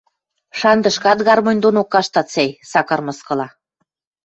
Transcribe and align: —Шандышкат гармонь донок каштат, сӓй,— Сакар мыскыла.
—Шандышкат 0.59 1.19
гармонь 1.27 1.61
донок 1.63 1.87
каштат, 1.93 2.27
сӓй,— 2.33 2.49
Сакар 2.71 3.01
мыскыла. 3.05 3.47